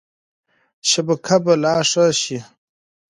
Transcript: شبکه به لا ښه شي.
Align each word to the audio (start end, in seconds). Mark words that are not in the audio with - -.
شبکه 0.89 1.35
به 1.43 1.53
لا 1.63 1.75
ښه 1.89 2.05
شي. 2.21 2.39